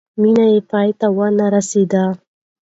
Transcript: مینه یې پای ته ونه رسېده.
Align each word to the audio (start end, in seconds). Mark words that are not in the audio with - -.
مینه 0.21 0.45
یې 0.53 0.59
پای 0.69 0.89
ته 0.99 1.07
ونه 1.17 1.45
رسېده. 1.55 2.05